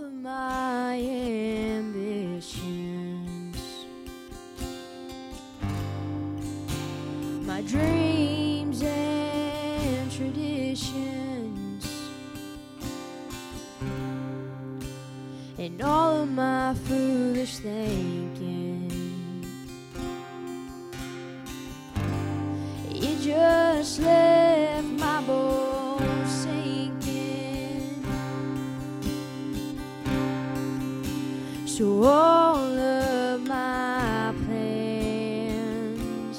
all 0.00 0.06
of 0.06 0.12
my 0.14 0.94
ambitions, 0.94 2.36
my 7.46 7.60
dreams 7.62 8.82
and 8.82 10.12
traditions, 10.12 11.86
and 15.58 15.82
all 15.82 16.22
of 16.22 16.30
my 16.30 16.74
foolish 16.86 17.58
thinking. 17.58 18.90
You 22.94 23.16
just 23.20 24.00
left 24.00 24.19
So 31.80 32.04
all 32.04 32.78
of 32.78 33.40
my 33.48 34.34
plans 34.44 36.38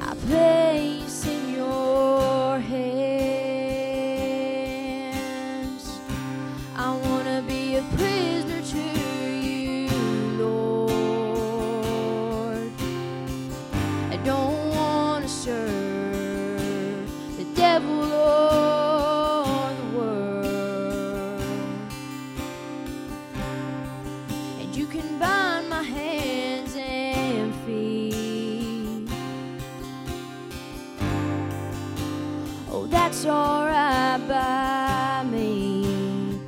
I 0.00 0.14
place 0.26 1.26
in 1.26 1.42
your 1.56 2.58
hands. 2.58 3.44
I 6.74 6.96
wanna 7.04 7.42
be 7.46 7.76
a 7.76 7.82
you 24.86 25.00
can 25.00 25.18
bind 25.18 25.68
my 25.68 25.82
hands 25.82 26.76
and 26.76 27.54
feet. 27.64 29.08
Oh, 32.70 32.86
that's 32.86 33.24
alright 33.26 34.28
by 34.28 35.24
me. 35.30 36.38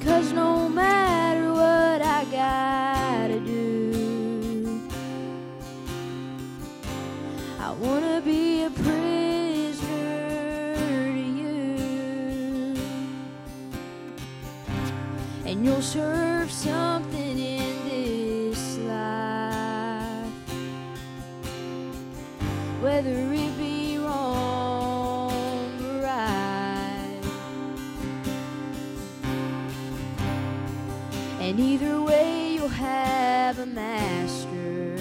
Cause 0.00 0.32
no 0.32 0.68
matter 0.68 1.52
what 1.52 2.02
I 2.02 2.24
gotta 2.30 3.40
do, 3.40 4.80
I 7.60 7.70
wanna 7.72 8.20
be 8.20 8.64
a 8.64 8.70
prisoner 8.70 9.21
And 15.52 15.66
you'll 15.66 15.82
serve 15.82 16.50
something 16.50 17.38
in 17.38 17.84
this 17.86 18.78
life, 18.78 20.32
whether 22.80 23.10
it 23.10 23.58
be 23.58 23.98
wrong 23.98 25.78
or 25.84 26.00
right. 26.00 27.20
And 31.38 31.60
either 31.60 32.00
way, 32.00 32.54
you'll 32.54 32.68
have 32.68 33.58
a 33.58 33.66
master. 33.66 34.91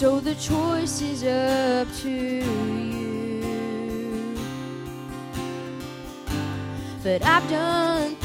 So 0.00 0.18
the 0.18 0.34
choice 0.36 1.02
is 1.02 1.24
up 1.24 1.86
to 1.96 2.08
you. 2.08 2.42
But 7.02 7.22
I've 7.22 7.46
done 7.50 8.16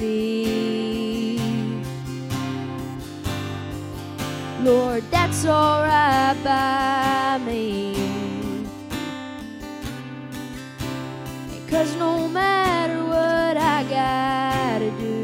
feet. 0.00 1.38
Lord, 4.62 5.04
that's 5.10 5.44
alright 5.44 6.42
by 6.42 7.38
me. 7.44 7.94
Cause 11.68 11.94
no 11.96 12.26
matter 12.28 12.98
what 13.04 13.56
I 13.56 13.84
gotta 13.98 14.90
do, 14.98 15.19